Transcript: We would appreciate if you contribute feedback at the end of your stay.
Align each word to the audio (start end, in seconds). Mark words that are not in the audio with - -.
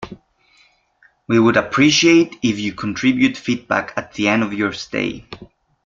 We 1.27 1.39
would 1.39 1.57
appreciate 1.57 2.39
if 2.41 2.57
you 2.57 2.73
contribute 2.73 3.37
feedback 3.37 3.93
at 3.95 4.13
the 4.15 4.29
end 4.29 4.41
of 4.41 4.51
your 4.51 4.73
stay. 4.73 5.27